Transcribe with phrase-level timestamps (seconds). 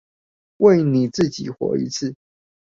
[0.57, 2.15] 為你自己活一次